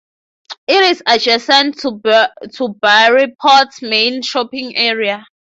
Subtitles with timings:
[0.65, 5.27] It is adjacent to Burry Port's main shopping area.